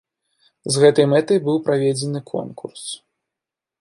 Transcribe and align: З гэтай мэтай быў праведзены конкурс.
З 0.75 0.83
гэтай 0.83 1.05
мэтай 1.11 1.39
быў 1.47 1.57
праведзены 1.67 2.19
конкурс. 2.33 2.83